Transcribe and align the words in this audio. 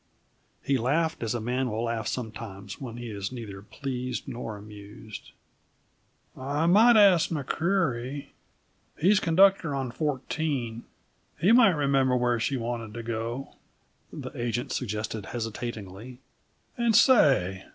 He 0.63 0.79
laughed, 0.79 1.21
as 1.21 1.35
a 1.35 1.39
man 1.39 1.69
will 1.69 1.83
laugh 1.83 2.07
sometimes 2.07 2.81
when 2.81 2.97
he 2.97 3.11
is 3.11 3.31
neither 3.31 3.61
pleased 3.61 4.27
nor 4.27 4.57
amused. 4.57 5.29
"I 6.35 6.65
might 6.65 6.97
ask 6.97 7.29
McCreery 7.29 8.29
he's 8.97 9.19
conductor 9.19 9.75
on 9.75 9.91
Fourteen. 9.91 10.85
He 11.39 11.51
might 11.51 11.75
remember 11.75 12.15
where 12.15 12.39
she 12.39 12.57
wanted 12.57 12.95
to 12.95 13.03
go," 13.03 13.53
the 14.11 14.31
agent 14.33 14.71
suggested 14.71 15.27
hesitatingly. 15.27 16.17
"And 16.79 16.95
say! 16.95 17.65